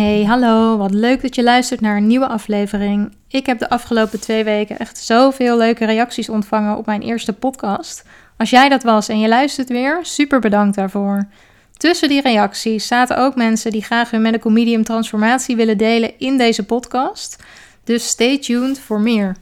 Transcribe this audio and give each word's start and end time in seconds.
Hey, 0.00 0.24
hallo, 0.24 0.76
wat 0.76 0.90
leuk 0.90 1.22
dat 1.22 1.34
je 1.34 1.42
luistert 1.42 1.80
naar 1.80 1.96
een 1.96 2.06
nieuwe 2.06 2.28
aflevering. 2.28 3.12
Ik 3.28 3.46
heb 3.46 3.58
de 3.58 3.68
afgelopen 3.68 4.20
twee 4.20 4.44
weken 4.44 4.78
echt 4.78 4.98
zoveel 4.98 5.56
leuke 5.56 5.84
reacties 5.84 6.28
ontvangen 6.28 6.76
op 6.76 6.86
mijn 6.86 7.02
eerste 7.02 7.32
podcast. 7.32 8.04
Als 8.36 8.50
jij 8.50 8.68
dat 8.68 8.82
was 8.82 9.08
en 9.08 9.20
je 9.20 9.28
luistert 9.28 9.68
weer, 9.68 9.98
super 10.02 10.40
bedankt 10.40 10.76
daarvoor. 10.76 11.28
Tussen 11.76 12.08
die 12.08 12.20
reacties 12.20 12.86
zaten 12.86 13.18
ook 13.18 13.34
mensen 13.34 13.70
die 13.70 13.82
graag 13.82 14.10
hun 14.10 14.22
medical 14.22 14.52
medium 14.52 14.84
transformatie 14.84 15.56
willen 15.56 15.78
delen 15.78 16.18
in 16.18 16.38
deze 16.38 16.64
podcast. 16.64 17.42
Dus 17.84 18.08
stay 18.08 18.38
tuned 18.38 18.78
voor 18.78 19.00
meer. 19.00 19.36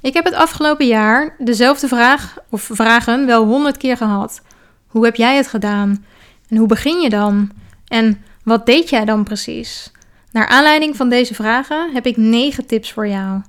Ik 0.00 0.14
heb 0.14 0.24
het 0.24 0.34
afgelopen 0.34 0.86
jaar 0.86 1.34
dezelfde 1.38 1.88
vraag 1.88 2.36
of 2.50 2.68
vragen 2.72 3.26
wel 3.26 3.44
honderd 3.44 3.76
keer 3.76 3.96
gehad. 3.96 4.42
Hoe 4.86 5.04
heb 5.04 5.16
jij 5.16 5.36
het 5.36 5.46
gedaan? 5.46 6.04
En 6.48 6.56
hoe 6.56 6.68
begin 6.68 7.00
je 7.00 7.08
dan? 7.08 7.50
En 7.88 8.22
wat 8.46 8.66
deed 8.66 8.88
jij 8.90 9.04
dan 9.04 9.24
precies? 9.24 9.92
Naar 10.32 10.46
aanleiding 10.46 10.96
van 10.96 11.08
deze 11.08 11.34
vragen 11.34 11.92
heb 11.92 12.06
ik 12.06 12.16
9 12.16 12.66
tips 12.66 12.92
voor 12.92 13.08
jou. 13.08 13.40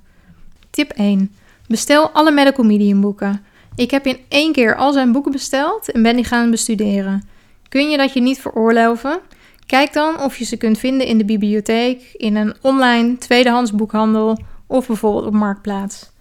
Tip 0.69 0.91
1. 0.91 1.35
Bestel 1.67 2.09
alle 2.09 2.31
Medical 2.31 2.65
Medium 2.65 3.01
boeken. 3.01 3.45
Ik 3.75 3.91
heb 3.91 4.05
in 4.05 4.19
één 4.27 4.51
keer 4.51 4.75
al 4.75 4.93
zijn 4.93 5.11
boeken 5.11 5.31
besteld 5.31 5.91
en 5.91 6.03
ben 6.03 6.15
die 6.15 6.25
gaan 6.25 6.51
bestuderen. 6.51 7.27
Kun 7.69 7.89
je 7.89 7.97
dat 7.97 8.13
je 8.13 8.21
niet 8.21 8.39
veroorloven? 8.39 9.19
Kijk 9.65 9.93
dan 9.93 10.19
of 10.19 10.37
je 10.37 10.45
ze 10.45 10.57
kunt 10.57 10.77
vinden 10.77 11.07
in 11.07 11.17
de 11.17 11.25
bibliotheek, 11.25 12.13
in 12.13 12.35
een 12.35 12.55
online 12.61 13.17
tweedehands 13.17 13.71
boekhandel 13.71 14.39
of 14.67 14.87
bijvoorbeeld 14.87 15.25
op 15.25 15.33
Marktplaats. 15.33 16.11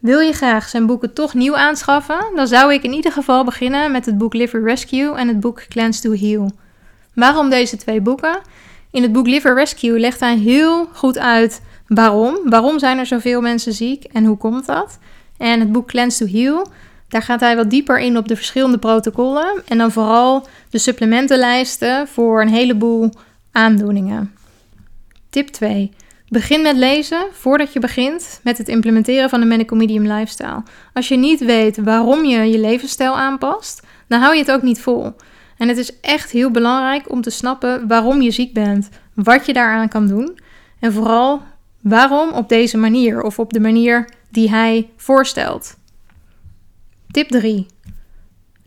Wil 0.00 0.20
je 0.20 0.32
graag 0.32 0.68
zijn 0.68 0.86
boeken 0.86 1.14
toch 1.14 1.34
nieuw 1.34 1.56
aanschaffen? 1.56 2.32
Dan 2.34 2.46
zou 2.46 2.72
ik 2.72 2.82
in 2.82 2.92
ieder 2.92 3.12
geval 3.12 3.44
beginnen 3.44 3.92
met 3.92 4.06
het 4.06 4.18
boek 4.18 4.34
Liver 4.34 4.62
Rescue 4.62 5.14
en 5.16 5.28
het 5.28 5.40
boek 5.40 5.64
Cleanse 5.68 6.00
to 6.00 6.12
Heal. 6.12 6.50
Waarom 7.14 7.50
deze 7.50 7.76
twee 7.76 8.00
boeken? 8.00 8.40
In 8.90 9.02
het 9.02 9.12
boek 9.12 9.26
Liver 9.26 9.54
Rescue 9.54 9.98
legt 9.98 10.20
hij 10.20 10.36
heel 10.36 10.88
goed 10.92 11.18
uit 11.18 11.62
waarom. 11.86 12.38
Waarom 12.44 12.78
zijn 12.78 12.98
er 12.98 13.06
zoveel 13.06 13.40
mensen 13.40 13.72
ziek 13.72 14.04
en 14.04 14.24
hoe 14.24 14.36
komt 14.36 14.66
dat? 14.66 14.98
En 15.36 15.60
het 15.60 15.72
boek 15.72 15.88
Cleanse 15.88 16.24
to 16.24 16.30
Heal, 16.30 16.68
daar 17.08 17.22
gaat 17.22 17.40
hij 17.40 17.56
wat 17.56 17.70
dieper 17.70 17.98
in 17.98 18.16
op 18.16 18.28
de 18.28 18.36
verschillende 18.36 18.78
protocollen 18.78 19.62
en 19.68 19.78
dan 19.78 19.92
vooral 19.92 20.46
de 20.70 20.78
supplementenlijsten 20.78 22.08
voor 22.08 22.40
een 22.40 22.48
heleboel 22.48 23.10
aandoeningen. 23.52 24.34
Tip 25.30 25.48
2. 25.48 25.90
Begin 26.28 26.62
met 26.62 26.76
lezen 26.76 27.26
voordat 27.32 27.72
je 27.72 27.78
begint 27.78 28.40
met 28.42 28.58
het 28.58 28.68
implementeren 28.68 29.28
van 29.28 29.40
de 29.40 29.46
Medical 29.46 29.78
Medium 29.78 30.06
Lifestyle. 30.06 30.62
Als 30.92 31.08
je 31.08 31.16
niet 31.16 31.44
weet 31.44 31.76
waarom 31.76 32.24
je 32.24 32.50
je 32.50 32.58
levensstijl 32.58 33.16
aanpast, 33.16 33.82
dan 34.08 34.20
hou 34.20 34.34
je 34.34 34.40
het 34.40 34.50
ook 34.50 34.62
niet 34.62 34.80
vol. 34.80 35.14
En 35.56 35.68
het 35.68 35.78
is 35.78 36.00
echt 36.00 36.30
heel 36.30 36.50
belangrijk 36.50 37.10
om 37.10 37.20
te 37.20 37.30
snappen 37.30 37.88
waarom 37.88 38.22
je 38.22 38.30
ziek 38.30 38.52
bent, 38.52 38.88
wat 39.14 39.46
je 39.46 39.52
daaraan 39.52 39.88
kan 39.88 40.06
doen 40.06 40.38
en 40.80 40.92
vooral 40.92 41.42
waarom 41.80 42.32
op 42.32 42.48
deze 42.48 42.76
manier 42.76 43.22
of 43.22 43.38
op 43.38 43.52
de 43.52 43.60
manier 43.60 44.08
die 44.30 44.50
hij 44.50 44.90
voorstelt. 44.96 45.76
Tip 47.10 47.28
3. 47.28 47.66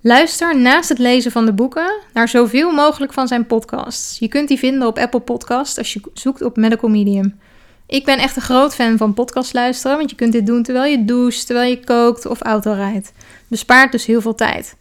Luister 0.01 0.59
naast 0.59 0.89
het 0.89 0.99
lezen 0.99 1.31
van 1.31 1.45
de 1.45 1.53
boeken 1.53 2.01
naar 2.13 2.27
zoveel 2.27 2.71
mogelijk 2.71 3.13
van 3.13 3.27
zijn 3.27 3.47
podcasts. 3.47 4.19
Je 4.19 4.27
kunt 4.27 4.47
die 4.47 4.57
vinden 4.57 4.87
op 4.87 4.97
Apple 4.97 5.19
Podcast 5.19 5.77
als 5.77 5.93
je 5.93 6.01
zoekt 6.13 6.41
op 6.41 6.57
Medical 6.57 6.89
Medium. 6.89 7.39
Ik 7.87 8.05
ben 8.05 8.17
echt 8.17 8.35
een 8.35 8.41
groot 8.41 8.75
fan 8.75 8.97
van 8.97 9.13
podcast 9.13 9.53
luisteren, 9.53 9.97
want 9.97 10.09
je 10.09 10.15
kunt 10.15 10.31
dit 10.31 10.45
doen 10.45 10.63
terwijl 10.63 10.91
je 10.91 11.05
doucht, 11.05 11.45
terwijl 11.45 11.69
je 11.69 11.83
kookt 11.83 12.25
of 12.25 12.41
auto 12.41 12.71
rijdt. 12.71 13.11
Bespaart 13.47 13.91
dus 13.91 14.05
heel 14.05 14.21
veel 14.21 14.35
tijd. 14.35 14.75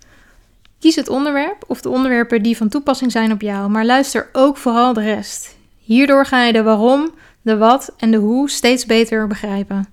Kies 0.79 0.95
het 0.95 1.09
onderwerp 1.09 1.65
of 1.67 1.81
de 1.81 1.89
onderwerpen 1.89 2.43
die 2.43 2.57
van 2.57 2.69
toepassing 2.69 3.13
zijn 3.13 3.33
op 3.33 3.41
jou, 3.41 3.71
maar 3.71 3.85
luister 3.85 4.29
ook 4.33 4.57
vooral 4.57 4.93
de 4.93 5.03
rest. 5.03 5.57
Hierdoor 5.79 6.27
ga 6.27 6.43
je 6.43 6.53
de 6.53 6.63
waarom, 6.63 7.11
de 7.43 7.57
wat 7.57 7.95
en 7.97 8.11
de 8.11 8.17
hoe 8.17 8.51
steeds 8.51 8.87
beter 8.87 9.27
begrijpen. 9.27 9.89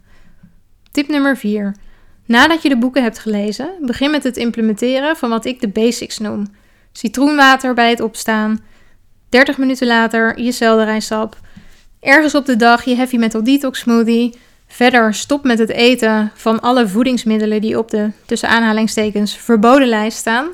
Tip 0.91 1.07
nummer 1.07 1.37
4. 1.37 1.75
Nadat 2.25 2.61
je 2.61 2.69
de 2.69 2.77
boeken 2.77 3.03
hebt 3.03 3.19
gelezen, 3.19 3.69
begin 3.81 4.11
met 4.11 4.23
het 4.23 4.37
implementeren 4.37 5.15
van 5.15 5.29
wat 5.29 5.45
ik 5.45 5.61
de 5.61 5.67
basics 5.67 6.17
noem. 6.17 6.47
Citroenwater 6.91 7.73
bij 7.73 7.89
het 7.89 8.01
opstaan, 8.01 8.59
30 9.29 9.57
minuten 9.57 9.87
later 9.87 10.39
je 10.39 10.51
selderijsap, 10.51 11.37
ergens 11.99 12.35
op 12.35 12.45
de 12.45 12.55
dag 12.55 12.85
je 12.85 12.95
heavy 12.95 13.17
metal 13.17 13.43
detox 13.43 13.79
smoothie, 13.79 14.35
verder 14.67 15.13
stop 15.13 15.43
met 15.43 15.59
het 15.59 15.69
eten 15.69 16.31
van 16.35 16.59
alle 16.59 16.87
voedingsmiddelen 16.87 17.61
die 17.61 17.77
op 17.77 17.89
de 17.89 18.11
tussen 18.25 18.49
aanhalingstekens 18.49 19.37
verboden 19.37 19.87
lijst 19.87 20.17
staan 20.17 20.47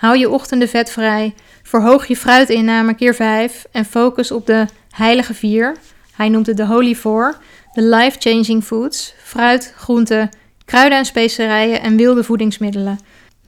Hou 0.00 0.18
je 0.18 0.30
ochtenden 0.30 0.68
vetvrij, 0.68 1.34
verhoog 1.62 2.06
je 2.06 2.16
fruitinname 2.16 2.94
keer 2.94 3.14
5 3.14 3.66
en 3.72 3.84
focus 3.84 4.30
op 4.30 4.46
de 4.46 4.66
heilige 4.90 5.34
vier. 5.34 5.76
Hij 6.16 6.28
noemt 6.28 6.46
het 6.46 6.56
de 6.56 6.66
Holy 6.66 6.94
Four, 6.94 7.36
de 7.72 7.82
life-changing 7.82 8.64
foods, 8.64 9.14
fruit, 9.22 9.74
groenten, 9.76 10.28
kruiden 10.64 10.98
en 10.98 11.04
specerijen 11.04 11.82
en 11.82 11.96
wilde 11.96 12.24
voedingsmiddelen. 12.24 12.98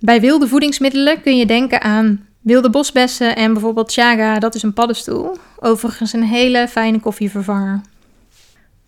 Bij 0.00 0.20
wilde 0.20 0.48
voedingsmiddelen 0.48 1.22
kun 1.22 1.36
je 1.36 1.46
denken 1.46 1.80
aan 1.80 2.26
wilde 2.40 2.70
bosbessen 2.70 3.36
en 3.36 3.52
bijvoorbeeld 3.52 3.92
chaga, 3.92 4.38
dat 4.38 4.54
is 4.54 4.62
een 4.62 4.74
paddenstoel. 4.74 5.36
Overigens 5.58 6.12
een 6.12 6.24
hele 6.24 6.68
fijne 6.68 7.00
koffievervanger. 7.00 7.80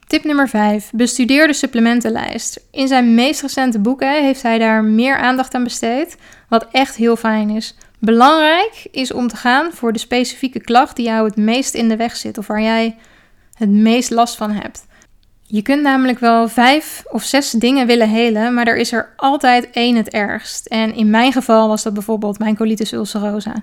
Tip 0.06 0.24
nummer 0.24 0.48
5. 0.48 0.90
Bestudeer 0.94 1.46
de 1.46 1.52
supplementenlijst. 1.52 2.66
In 2.70 2.88
zijn 2.88 3.14
meest 3.14 3.42
recente 3.42 3.78
boeken 3.78 4.22
heeft 4.24 4.42
hij 4.42 4.58
daar 4.58 4.84
meer 4.84 5.16
aandacht 5.16 5.54
aan 5.54 5.64
besteed, 5.64 6.16
wat 6.48 6.66
echt 6.72 6.96
heel 6.96 7.16
fijn 7.16 7.50
is. 7.50 7.76
Belangrijk 7.98 8.86
is 8.90 9.12
om 9.12 9.28
te 9.28 9.36
gaan 9.36 9.72
voor 9.72 9.92
de 9.92 9.98
specifieke 9.98 10.60
klacht 10.60 10.96
die 10.96 11.04
jou 11.04 11.26
het 11.26 11.36
meest 11.36 11.74
in 11.74 11.88
de 11.88 11.96
weg 11.96 12.16
zit 12.16 12.38
of 12.38 12.46
waar 12.46 12.62
jij 12.62 12.96
het 13.54 13.68
meest 13.68 14.10
last 14.10 14.36
van 14.36 14.50
hebt. 14.50 14.86
Je 15.42 15.62
kunt 15.62 15.82
namelijk 15.82 16.18
wel 16.18 16.48
vijf 16.48 17.02
of 17.10 17.22
zes 17.22 17.50
dingen 17.50 17.86
willen 17.86 18.08
helen, 18.08 18.54
maar 18.54 18.66
er 18.66 18.76
is 18.76 18.92
er 18.92 19.12
altijd 19.16 19.70
één 19.70 19.96
het 19.96 20.08
ergst. 20.08 20.66
En 20.66 20.94
in 20.94 21.10
mijn 21.10 21.32
geval 21.32 21.68
was 21.68 21.82
dat 21.82 21.94
bijvoorbeeld 21.94 22.38
mijn 22.38 22.56
colitis 22.56 22.92
ulcerosa. 22.92 23.54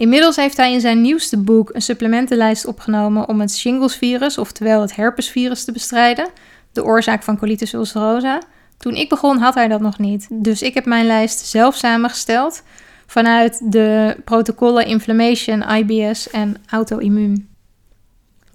Inmiddels 0.00 0.36
heeft 0.36 0.56
hij 0.56 0.72
in 0.72 0.80
zijn 0.80 1.00
nieuwste 1.00 1.38
boek 1.38 1.70
een 1.74 1.82
supplementenlijst 1.82 2.66
opgenomen 2.66 3.28
om 3.28 3.40
het 3.40 3.56
shingles-virus, 3.56 4.38
oftewel 4.38 4.80
het 4.80 4.96
herpesvirus, 4.96 5.64
te 5.64 5.72
bestrijden, 5.72 6.28
de 6.72 6.84
oorzaak 6.84 7.22
van 7.22 7.38
colitis 7.38 7.72
ulcerosa. 7.72 8.42
Toen 8.78 8.94
ik 8.94 9.08
begon 9.08 9.38
had 9.38 9.54
hij 9.54 9.68
dat 9.68 9.80
nog 9.80 9.98
niet, 9.98 10.26
dus 10.30 10.62
ik 10.62 10.74
heb 10.74 10.84
mijn 10.84 11.06
lijst 11.06 11.38
zelf 11.38 11.74
samengesteld 11.74 12.62
vanuit 13.06 13.72
de 13.72 14.16
protocollen 14.24 14.86
Inflammation, 14.86 15.62
IBS 15.62 16.30
en 16.30 16.56
auto-immuun. 16.66 17.48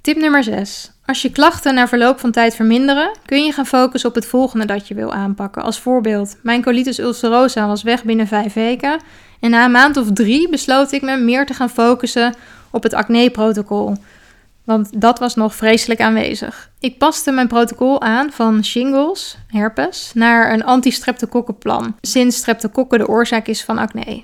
Tip 0.02 0.18
nummer 0.18 0.44
6. 0.44 0.92
Als 1.06 1.22
je 1.22 1.32
klachten 1.32 1.74
na 1.74 1.88
verloop 1.88 2.20
van 2.20 2.32
tijd 2.32 2.56
verminderen, 2.56 3.12
kun 3.26 3.46
je 3.46 3.52
gaan 3.52 3.66
focussen 3.66 4.10
op 4.10 4.16
het 4.16 4.26
volgende 4.26 4.66
dat 4.66 4.88
je 4.88 4.94
wil 4.94 5.14
aanpakken. 5.14 5.64
Als 5.64 5.80
voorbeeld, 5.80 6.38
mijn 6.42 6.64
colitis 6.64 7.00
ulcerosa 7.00 7.68
was 7.68 7.84
weg 7.84 8.04
binnen 8.04 8.28
5 8.28 8.54
weken 8.54 9.00
en 9.40 9.50
na 9.50 9.66
een 9.66 9.72
maand 9.72 9.98
of 9.98 10.12
drie 10.14 10.50
besloot 10.50 10.92
ik 10.92 11.02
me 11.02 11.18
meer 11.18 11.46
te 11.46 11.54
gaan 11.54 11.70
focussen 11.70 12.36
op 12.70 12.84
het 12.84 12.94
acne-protocol. 12.94 13.96
Want 14.64 15.02
dat 15.02 15.20
was 15.20 15.36
nog 15.36 15.56
vreselijk 15.56 16.02
aanwezig. 16.02 16.70
Ik 16.80 16.98
paste 16.98 17.32
mijn 17.32 17.48
protocol 17.48 18.02
aan 18.02 18.32
van 18.32 18.64
shingles, 18.64 19.38
herpes, 19.48 20.12
naar 20.14 20.54
een 20.54 20.64
anti-streptokokkenplan, 20.64 21.96
sinds 22.02 22.38
streptokokken 22.38 23.00
de 23.00 23.08
oorzaak 23.08 23.48
is 23.48 23.64
van 23.64 23.78
acne. 23.78 24.24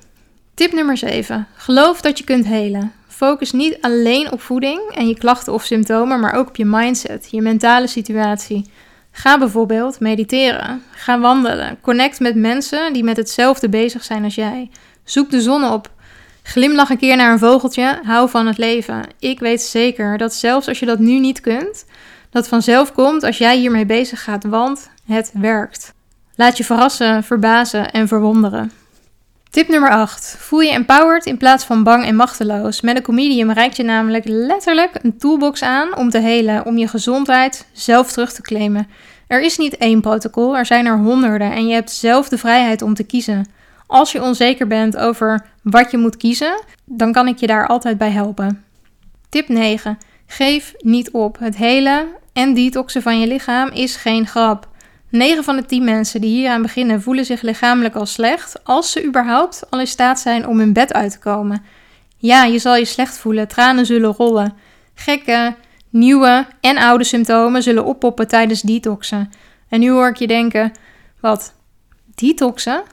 Tip 0.54 0.72
nummer 0.74 0.98
7. 0.98 1.48
Geloof 1.56 2.02
dat 2.02 2.18
je 2.18 2.24
kunt 2.24 2.46
helen. 2.46 2.92
Focus 3.22 3.52
niet 3.52 3.78
alleen 3.82 4.32
op 4.32 4.42
voeding 4.42 4.82
en 4.94 5.08
je 5.08 5.18
klachten 5.18 5.54
of 5.54 5.64
symptomen, 5.64 6.20
maar 6.20 6.34
ook 6.34 6.48
op 6.48 6.56
je 6.56 6.66
mindset, 6.66 7.28
je 7.32 7.42
mentale 7.42 7.88
situatie. 7.88 8.66
Ga 9.12 9.38
bijvoorbeeld 9.38 10.00
mediteren, 10.00 10.84
ga 10.92 11.20
wandelen, 11.20 11.78
connect 11.82 12.20
met 12.20 12.36
mensen 12.36 12.94
die 12.94 13.04
met 13.04 13.18
hetzelfde 13.18 13.70
bezig 13.70 14.04
zijn 14.04 14.24
als 14.24 14.36
jij. 14.36 14.70
Zoek 15.04 15.30
de 15.30 15.42
zon 15.42 15.64
op. 15.72 15.90
Glimlach 16.44 16.90
een 16.90 16.98
keer 16.98 17.16
naar 17.16 17.32
een 17.32 17.40
vogeltje. 17.40 18.00
Hou 18.04 18.30
van 18.30 18.48
het 18.48 18.58
leven. 18.58 19.04
Ik 19.20 19.40
weet 19.40 19.62
zeker 19.62 20.18
dat 20.18 20.34
zelfs 20.34 20.68
als 20.68 20.80
je 20.80 20.86
dat 20.86 21.00
nu 21.00 21.20
niet 21.20 21.42
kunt, 21.42 21.86
dat 22.30 22.48
vanzelf 22.48 22.94
komt 22.94 23.24
als 23.24 23.38
jij 23.38 23.58
hiermee 23.58 23.86
bezig 23.86 24.24
gaat, 24.24 24.44
want 24.44 24.90
het 25.06 25.32
werkt. 25.34 25.94
Laat 26.36 26.58
je 26.58 26.64
verrassen, 26.64 27.24
verbazen 27.24 27.92
en 27.92 28.08
verwonderen. 28.08 28.81
Tip 29.52 29.68
nummer 29.68 29.90
8. 29.90 30.36
Voel 30.40 30.60
je 30.60 30.72
empowered 30.72 31.26
in 31.26 31.38
plaats 31.38 31.64
van 31.64 31.84
bang 31.84 32.06
en 32.06 32.16
machteloos. 32.16 32.82
Medical 32.82 33.16
Medium 33.16 33.52
reikt 33.52 33.78
je 33.78 33.84
namelijk 33.84 34.26
letterlijk 34.26 34.92
een 35.02 35.18
toolbox 35.18 35.62
aan 35.62 35.98
om 35.98 36.10
te 36.10 36.20
helen, 36.20 36.66
om 36.66 36.78
je 36.78 36.88
gezondheid 36.88 37.68
zelf 37.72 38.12
terug 38.12 38.34
te 38.34 38.42
claimen. 38.42 38.88
Er 39.28 39.42
is 39.42 39.58
niet 39.58 39.78
één 39.78 40.02
protocol, 40.02 40.58
er 40.58 40.66
zijn 40.66 40.86
er 40.86 40.98
honderden 40.98 41.52
en 41.52 41.68
je 41.68 41.74
hebt 41.74 41.92
zelf 41.92 42.30
de 42.30 42.38
vrijheid 42.38 42.82
om 42.82 42.94
te 42.94 43.04
kiezen. 43.04 43.48
Als 43.88 44.12
je 44.12 44.22
onzeker 44.22 44.68
bent 44.68 44.98
over 44.98 45.46
wat 45.64 45.92
je 45.92 45.98
moet 45.98 46.18
kiezen, 46.18 46.64
dan 46.86 47.12
kan 47.12 47.28
ik 47.28 47.38
je 47.38 47.48
daar 47.48 47.68
altijd 47.68 47.98
bij 47.98 48.12
helpen. 48.12 48.64
Tip 49.30 49.48
9. 49.48 49.98
Geef 50.26 50.74
niet 50.78 51.12
op. 51.12 51.40
Het 51.40 51.56
hele 51.56 52.08
en 52.34 52.54
detoxen 52.54 53.02
van 53.02 53.20
je 53.20 53.28
lichaam 53.28 53.70
is 53.70 53.96
geen 53.96 54.28
grap. 54.28 54.70
9 55.12 55.44
van 55.44 55.56
de 55.56 55.66
10 55.66 55.84
mensen 55.84 56.22
die 56.22 56.30
hier 56.30 56.50
aan 56.50 56.62
beginnen 56.62 57.02
voelen 57.02 57.26
zich 57.26 57.42
lichamelijk 57.42 57.96
al 57.96 58.06
slecht, 58.06 58.64
als 58.64 58.92
ze 58.92 59.06
überhaupt 59.06 59.64
al 59.70 59.80
in 59.80 59.88
staat 59.88 60.20
zijn 60.20 60.48
om 60.48 60.60
hun 60.60 60.74
bed 60.74 60.94
uit 60.94 61.12
te 61.12 61.20
komen. 61.20 61.64
Ja, 62.18 62.44
je 62.44 62.60
zal 62.60 62.76
je 62.76 62.86
slecht 62.86 63.18
voelen, 63.18 63.48
tranen 63.48 63.86
zullen 63.86 64.14
rollen. 64.14 64.54
gekke, 64.94 65.56
nieuwe 65.90 66.46
en 66.62 66.78
oude 66.78 67.04
symptomen 67.04 67.64
zullen 67.64 67.86
oppoppen 67.86 68.28
tijdens 68.28 68.62
detoxen. 68.62 69.30
En 69.70 69.80
nu 69.80 69.90
hoor 69.90 70.08
ik 70.08 70.16
je 70.16 70.28
denken: 70.28 70.72
wat? 71.20 71.54
Detoxen? 72.16 72.84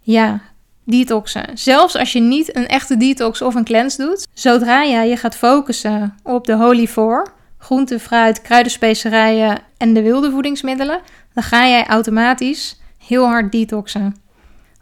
Ja, 0.00 0.40
detoxen. 0.84 1.58
Zelfs 1.58 1.96
als 1.96 2.12
je 2.12 2.20
niet 2.20 2.56
een 2.56 2.66
echte 2.66 2.96
detox 2.96 3.42
of 3.42 3.54
een 3.54 3.64
cleanse 3.64 4.02
doet, 4.02 4.26
zodra 4.32 4.84
jij 4.84 5.08
je 5.08 5.16
gaat 5.16 5.36
focussen 5.36 6.16
op 6.22 6.46
de 6.46 6.54
Holy 6.54 6.86
Four, 6.86 7.32
groente, 7.58 8.00
fruit, 8.00 8.42
kruidenspecerijen 8.42 9.58
en 9.76 9.94
de 9.94 10.02
wilde 10.02 10.30
voedingsmiddelen, 10.30 11.00
dan 11.36 11.44
ga 11.44 11.68
jij 11.68 11.86
automatisch 11.86 12.80
heel 13.06 13.26
hard 13.26 13.52
detoxen. 13.52 14.16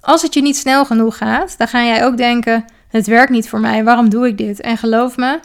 Als 0.00 0.22
het 0.22 0.34
je 0.34 0.42
niet 0.42 0.56
snel 0.56 0.84
genoeg 0.84 1.16
gaat, 1.16 1.58
dan 1.58 1.68
ga 1.68 1.84
jij 1.84 2.04
ook 2.04 2.16
denken: 2.16 2.64
het 2.88 3.06
werkt 3.06 3.30
niet 3.30 3.48
voor 3.48 3.60
mij, 3.60 3.84
waarom 3.84 4.08
doe 4.08 4.26
ik 4.26 4.38
dit? 4.38 4.60
En 4.60 4.76
geloof 4.76 5.16
me, 5.16 5.40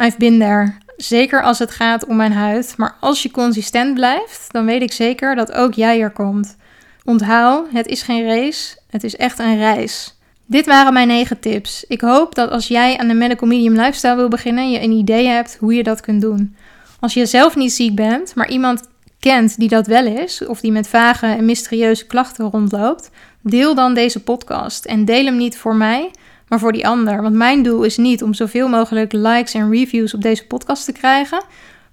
I've 0.00 0.18
been 0.18 0.38
there. 0.38 0.74
Zeker 0.96 1.42
als 1.42 1.58
het 1.58 1.70
gaat 1.70 2.06
om 2.06 2.16
mijn 2.16 2.32
huid. 2.32 2.74
Maar 2.76 2.96
als 3.00 3.22
je 3.22 3.30
consistent 3.30 3.94
blijft, 3.94 4.52
dan 4.52 4.64
weet 4.64 4.82
ik 4.82 4.92
zeker 4.92 5.34
dat 5.34 5.52
ook 5.52 5.74
jij 5.74 6.00
er 6.00 6.10
komt. 6.10 6.56
Onthoud, 7.04 7.66
het 7.72 7.86
is 7.86 8.02
geen 8.02 8.26
race, 8.26 8.76
het 8.90 9.04
is 9.04 9.16
echt 9.16 9.38
een 9.38 9.58
reis. 9.58 10.18
Dit 10.46 10.66
waren 10.66 10.92
mijn 10.92 11.08
negen 11.08 11.40
tips. 11.40 11.84
Ik 11.88 12.00
hoop 12.00 12.34
dat 12.34 12.50
als 12.50 12.68
jij 12.68 12.98
aan 12.98 13.08
de 13.08 13.14
Medical 13.14 13.48
Medium 13.48 13.74
Lifestyle 13.74 14.16
wil 14.16 14.28
beginnen, 14.28 14.70
je 14.70 14.82
een 14.82 14.90
idee 14.90 15.26
hebt 15.26 15.56
hoe 15.60 15.74
je 15.74 15.82
dat 15.82 16.00
kunt 16.00 16.20
doen. 16.20 16.56
Als 17.00 17.14
je 17.14 17.26
zelf 17.26 17.56
niet 17.56 17.72
ziek 17.72 17.94
bent, 17.94 18.34
maar 18.34 18.48
iemand 18.48 18.82
die 19.56 19.68
dat 19.68 19.86
wel 19.86 20.06
is, 20.06 20.46
of 20.46 20.60
die 20.60 20.72
met 20.72 20.88
vage 20.88 21.26
en 21.26 21.44
mysterieuze 21.44 22.06
klachten 22.06 22.50
rondloopt, 22.50 23.10
deel 23.42 23.74
dan 23.74 23.94
deze 23.94 24.22
podcast 24.22 24.84
en 24.84 25.04
deel 25.04 25.24
hem 25.24 25.36
niet 25.36 25.56
voor 25.56 25.74
mij, 25.76 26.10
maar 26.48 26.58
voor 26.58 26.72
die 26.72 26.86
ander. 26.86 27.22
Want 27.22 27.34
mijn 27.34 27.62
doel 27.62 27.82
is 27.82 27.96
niet 27.96 28.22
om 28.22 28.34
zoveel 28.34 28.68
mogelijk 28.68 29.12
likes 29.12 29.54
en 29.54 29.70
reviews 29.70 30.14
op 30.14 30.22
deze 30.22 30.46
podcast 30.46 30.84
te 30.84 30.92
krijgen, 30.92 31.44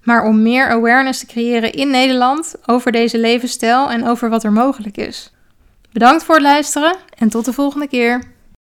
maar 0.02 0.24
om 0.24 0.42
meer 0.42 0.68
awareness 0.68 1.20
te 1.20 1.26
creëren 1.26 1.72
in 1.72 1.90
Nederland 1.90 2.54
over 2.66 2.92
deze 2.92 3.18
levensstijl 3.18 3.90
en 3.90 4.06
over 4.06 4.28
wat 4.28 4.44
er 4.44 4.52
mogelijk 4.52 4.96
is. 4.96 5.32
Bedankt 5.92 6.24
voor 6.24 6.34
het 6.34 6.44
luisteren 6.44 6.96
en 7.18 7.28
tot 7.28 7.44
de 7.44 7.52
volgende 7.52 7.88
keer. 7.88 8.33